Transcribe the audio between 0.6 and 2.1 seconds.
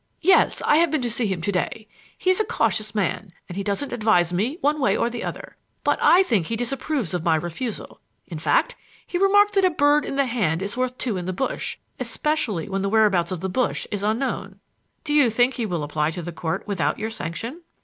I have been to see him to day.